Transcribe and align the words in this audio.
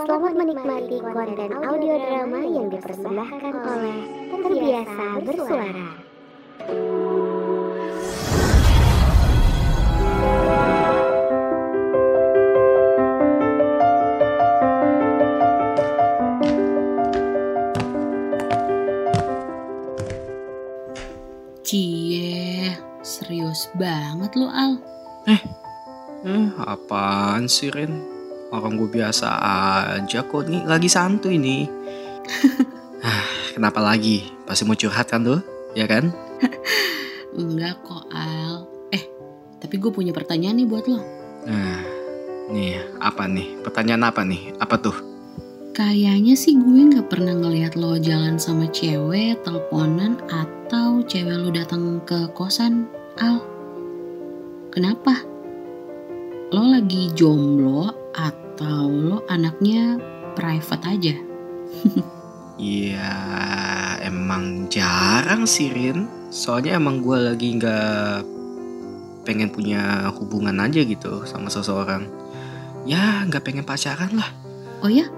Selamat 0.00 0.32
menikmati 0.32 0.96
konten 0.96 1.50
audio 1.60 1.94
drama 2.00 2.40
yang 2.40 2.72
dipersembahkan 2.72 3.52
oleh 3.52 4.00
Terbiasa 4.32 5.06
Bersuara. 5.20 5.88
Cie, 21.60 22.72
serius 23.04 23.68
banget 23.76 24.32
lo 24.32 24.48
Al. 24.48 24.80
Eh, 25.28 25.44
apaan 26.64 27.44
sih 27.52 27.68
Ren? 27.68 28.19
Orang 28.50 28.74
gue 28.74 28.90
biasa 28.90 29.30
aja 29.94 30.26
kok 30.26 30.50
nih, 30.50 30.66
lagi 30.66 30.90
santuy 30.90 31.38
nih. 31.38 31.70
ah, 33.06 33.26
kenapa 33.54 33.78
lagi? 33.78 34.26
Pasti 34.42 34.66
mau 34.66 34.74
curhat 34.74 35.06
kan 35.06 35.22
tuh, 35.22 35.38
ya 35.78 35.86
kan? 35.86 36.10
Enggak 37.38 37.78
kok 37.86 38.10
Al. 38.10 38.66
Eh, 38.90 39.06
tapi 39.62 39.78
gue 39.78 39.94
punya 39.94 40.10
pertanyaan 40.10 40.58
nih 40.58 40.66
buat 40.66 40.82
lo. 40.90 40.98
Nah, 41.46 41.78
nih 42.50 42.98
apa 42.98 43.30
nih? 43.30 43.62
Pertanyaan 43.62 44.10
apa 44.10 44.26
nih? 44.26 44.50
Apa 44.58 44.82
tuh? 44.82 44.98
Kayaknya 45.70 46.34
sih 46.34 46.58
gue 46.58 46.90
nggak 46.90 47.06
pernah 47.06 47.30
ngelihat 47.30 47.78
lo 47.78 48.02
jalan 48.02 48.34
sama 48.34 48.66
cewek, 48.74 49.46
teleponan, 49.46 50.18
atau 50.26 51.06
cewek 51.06 51.38
lo 51.38 51.54
datang 51.54 52.02
ke 52.02 52.26
kosan, 52.34 52.90
Al. 53.22 53.38
Kenapa? 54.74 55.22
Lo 56.50 56.66
lagi 56.66 57.14
jomblo 57.14 57.99
atau 58.14 58.90
lo 58.90 59.18
anaknya 59.30 59.98
private 60.34 60.84
aja? 60.86 61.14
Iya, 62.60 63.14
emang 64.04 64.68
jarang 64.68 65.48
sih 65.48 65.72
Rin. 65.72 66.04
Soalnya 66.28 66.76
emang 66.76 67.00
gue 67.00 67.16
lagi 67.16 67.56
nggak 67.56 68.20
pengen 69.24 69.48
punya 69.48 70.12
hubungan 70.12 70.60
aja 70.60 70.84
gitu 70.84 71.24
sama 71.24 71.48
seseorang. 71.48 72.04
Ya, 72.84 73.24
nggak 73.24 73.44
pengen 73.48 73.64
pacaran 73.64 74.12
lah. 74.12 74.30
Oh 74.84 74.92
ya? 74.92 75.08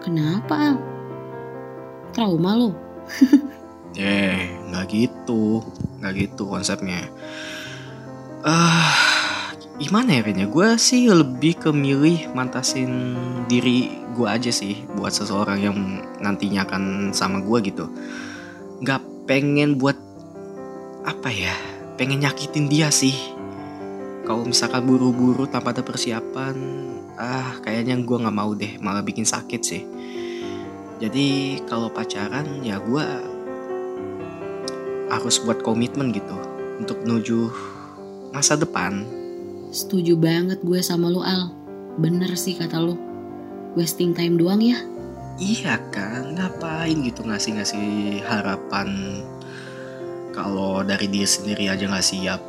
Kenapa, 0.00 0.56
Al? 0.56 0.76
Trauma 2.16 2.56
lo? 2.56 2.72
Eh, 3.98 4.56
nggak 4.70 4.86
gitu, 4.88 5.60
nggak 6.00 6.12
gitu 6.16 6.48
konsepnya. 6.48 7.12
Ah, 8.40 9.09
gimana 9.80 10.20
ya 10.20 10.22
Rin 10.28 10.44
ya? 10.44 10.46
Gue 10.46 10.76
sih 10.76 11.08
lebih 11.08 11.56
ke 11.56 11.72
milih 11.72 12.36
mantasin 12.36 13.16
diri 13.48 13.88
gue 14.12 14.28
aja 14.28 14.52
sih 14.52 14.84
buat 14.92 15.08
seseorang 15.08 15.58
yang 15.58 15.76
nantinya 16.20 16.68
akan 16.68 17.16
sama 17.16 17.40
gue 17.40 17.72
gitu. 17.72 17.88
Nggak 18.84 19.00
pengen 19.24 19.80
buat 19.80 19.96
apa 21.08 21.32
ya? 21.32 21.56
Pengen 21.96 22.20
nyakitin 22.20 22.68
dia 22.68 22.92
sih. 22.92 23.16
Kalau 24.28 24.44
misalkan 24.44 24.84
buru-buru 24.84 25.48
tanpa 25.48 25.72
ada 25.72 25.80
persiapan, 25.80 26.54
ah 27.16 27.56
kayaknya 27.64 27.96
gue 28.04 28.16
nggak 28.20 28.36
mau 28.36 28.52
deh, 28.52 28.76
malah 28.84 29.00
bikin 29.00 29.24
sakit 29.24 29.60
sih. 29.64 29.82
Jadi 31.00 31.56
kalau 31.64 31.88
pacaran 31.88 32.60
ya 32.60 32.76
gue 32.76 33.04
harus 35.08 35.40
buat 35.40 35.64
komitmen 35.64 36.12
gitu 36.12 36.36
untuk 36.76 37.00
menuju 37.00 37.48
masa 38.30 38.60
depan. 38.60 39.08
Setuju 39.70 40.18
banget 40.18 40.58
gue 40.66 40.82
sama 40.82 41.06
lo, 41.06 41.22
Al. 41.22 41.54
Bener 41.94 42.34
sih 42.34 42.58
kata 42.58 42.82
lo. 42.82 42.98
Wasting 43.78 44.10
time 44.18 44.34
doang 44.34 44.58
ya. 44.58 44.82
Iya 45.38 45.78
kan, 45.94 46.34
ngapain 46.34 47.00
gitu 47.06 47.22
ngasih-ngasih 47.22 48.20
harapan 48.26 49.22
kalau 50.34 50.82
dari 50.82 51.06
diri 51.06 51.24
sendiri 51.24 51.70
aja 51.70 51.86
nggak 51.86 52.02
siap. 52.02 52.42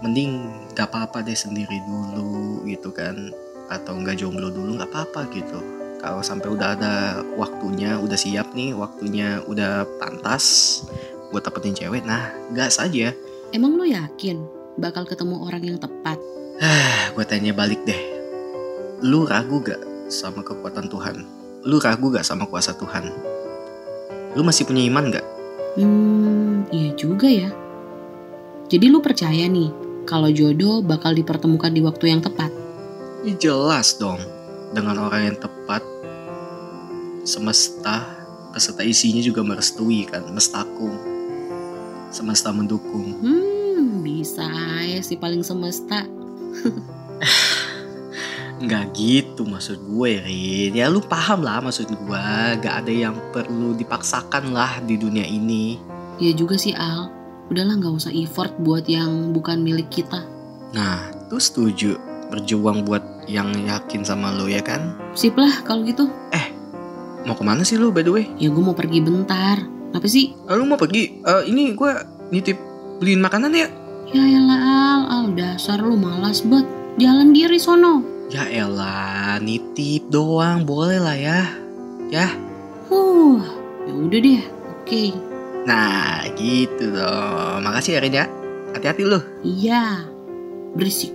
Mending 0.00 0.48
gak 0.72 0.92
apa-apa 0.92 1.20
deh 1.20 1.36
sendiri 1.36 1.76
dulu 1.84 2.64
gitu 2.64 2.88
kan. 2.88 3.30
Atau 3.68 4.00
nggak 4.00 4.16
jomblo 4.16 4.48
dulu 4.48 4.80
nggak 4.80 4.90
apa-apa 4.90 5.28
gitu. 5.36 5.60
Kalau 6.00 6.24
sampai 6.24 6.48
udah 6.56 6.68
ada 6.72 6.94
waktunya, 7.36 8.00
udah 8.00 8.16
siap 8.16 8.56
nih, 8.56 8.72
waktunya 8.72 9.44
udah 9.44 9.84
pantas 10.00 10.80
buat 11.32 11.44
dapetin 11.44 11.76
cewek, 11.76 12.04
nah 12.08 12.32
gas 12.56 12.80
aja. 12.80 13.12
Emang 13.52 13.76
lo 13.76 13.84
yakin 13.84 14.40
bakal 14.80 15.04
ketemu 15.04 15.36
orang 15.44 15.62
yang 15.64 15.78
tepat? 15.80 16.16
Ah, 16.56 17.12
gue 17.12 17.24
tanya 17.28 17.52
balik 17.52 17.84
deh. 17.84 18.00
Lu 19.04 19.28
ragu 19.28 19.60
gak 19.60 20.08
sama 20.08 20.40
kekuatan 20.40 20.88
Tuhan? 20.88 21.20
Lu 21.68 21.76
ragu 21.76 22.08
gak 22.08 22.24
sama 22.24 22.48
kuasa 22.48 22.72
Tuhan? 22.72 23.12
Lu 24.32 24.40
masih 24.40 24.64
punya 24.64 24.80
iman 24.88 25.12
gak? 25.12 25.26
Hmm, 25.76 26.64
iya 26.72 26.96
juga 26.96 27.28
ya. 27.28 27.52
Jadi 28.72 28.88
lu 28.88 29.04
percaya 29.04 29.44
nih 29.44 29.68
kalau 30.08 30.32
jodoh 30.32 30.80
bakal 30.80 31.12
dipertemukan 31.12 31.76
di 31.76 31.84
waktu 31.84 32.08
yang 32.16 32.24
tepat? 32.24 32.48
Ya 33.28 33.36
jelas 33.36 34.00
dong. 34.00 34.24
Dengan 34.72 34.96
orang 34.96 35.28
yang 35.28 35.38
tepat, 35.38 35.84
semesta 37.28 38.00
beserta 38.56 38.80
isinya 38.80 39.20
juga 39.20 39.44
merestui 39.44 40.08
kan, 40.08 40.24
mestaku. 40.32 40.88
Semesta 42.08 42.48
mendukung. 42.48 43.12
Hmm, 43.20 44.00
bisa 44.00 44.48
ya 44.88 45.04
si 45.04 45.20
paling 45.20 45.44
semesta. 45.44 46.15
Nggak 48.64 48.84
gitu 48.96 49.44
maksud 49.44 49.84
gue, 49.84 50.10
Rin. 50.24 50.72
Ya 50.72 50.88
lu 50.88 51.04
paham 51.04 51.44
lah 51.44 51.60
maksud 51.60 51.92
gue. 51.92 52.26
Gak 52.60 52.74
ada 52.84 52.92
yang 52.92 53.16
perlu 53.28 53.76
dipaksakan 53.76 54.56
lah 54.56 54.80
di 54.80 54.96
dunia 54.96 55.28
ini. 55.28 55.76
Iya 56.16 56.32
juga 56.32 56.56
sih 56.56 56.72
Al. 56.72 57.12
Udahlah 57.52 57.78
nggak 57.78 57.94
usah 57.94 58.12
effort 58.16 58.56
buat 58.64 58.88
yang 58.88 59.36
bukan 59.36 59.60
milik 59.60 59.92
kita. 59.92 60.24
Nah, 60.72 61.12
tuh 61.28 61.38
setuju. 61.38 62.00
Berjuang 62.32 62.88
buat 62.88 63.28
yang 63.30 63.54
yakin 63.54 64.02
sama 64.02 64.34
lo 64.34 64.50
ya 64.50 64.64
kan? 64.64 64.96
Sip 65.14 65.36
lah 65.36 65.62
kalau 65.62 65.84
gitu. 65.84 66.08
Mau 67.26 67.34
ke 67.34 67.42
mana 67.42 67.66
sih 67.66 67.74
lu 67.74 67.90
by 67.90 68.06
the 68.06 68.12
way? 68.14 68.30
Ya 68.38 68.54
gue 68.54 68.62
mau 68.62 68.72
pergi 68.72 69.02
bentar. 69.02 69.58
Apa 69.90 70.06
sih? 70.06 70.30
Eh, 70.46 70.54
lu 70.54 70.62
mau 70.62 70.78
pergi? 70.78 71.26
Eh, 71.26 71.42
ini 71.50 71.74
gue 71.74 71.90
nitip 72.30 72.54
beliin 73.02 73.18
makanan 73.18 73.50
ya? 73.50 73.66
Ya 74.10 74.22
elah 74.22 74.60
Al, 74.62 75.00
Al 75.10 75.26
dasar 75.34 75.82
lu 75.82 75.98
malas 75.98 76.42
banget. 76.42 76.66
Jalan 76.96 77.34
diri 77.34 77.58
sono. 77.58 78.00
Ya 78.30 78.46
elah, 78.48 79.38
nitip 79.38 80.08
doang, 80.08 80.66
boleh 80.66 80.98
lah 80.98 81.14
ya. 81.14 81.40
Ya, 82.06 82.30
Huh, 82.86 83.42
ya 83.82 83.92
udah 83.92 84.18
deh. 84.22 84.42
Oke. 84.78 85.10
nah 85.66 86.22
gitu 86.38 86.94
dong. 86.94 87.66
Makasih 87.66 87.98
ya 87.98 88.00
Rin 88.00 88.14
ya. 88.14 88.26
Hati-hati 88.70 89.02
lu. 89.02 89.18
Iya. 89.42 90.06
Berisik. 90.78 91.10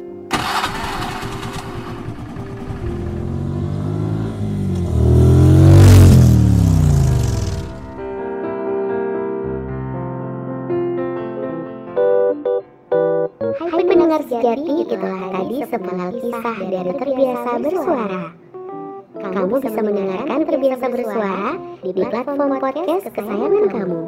Sejati, 14.25 14.73
itulah 14.85 15.19
tadi 15.33 15.57
sepenggal 15.65 16.09
kisah 16.21 16.57
dari 16.69 16.91
Terbiasa 16.97 17.49
Bersuara. 17.61 18.23
Kamu 19.21 19.55
bisa 19.61 19.79
mendengarkan 19.85 20.39
Terbiasa 20.49 20.85
Bersuara 20.89 21.49
di 21.85 22.01
platform 22.01 22.51
podcast 22.57 23.05
kesayangan 23.13 23.65
kamu. 23.69 24.01